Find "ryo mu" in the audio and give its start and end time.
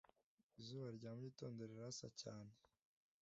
0.97-1.19